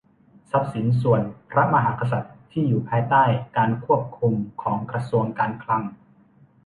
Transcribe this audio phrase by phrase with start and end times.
[0.51, 1.21] ทรัพย์สินส่วน
[1.51, 3.23] พระมหากษัตริย์ ที่อยู่ภายใต้
[3.57, 5.83] การควบคุมของกระทรวงการคลัง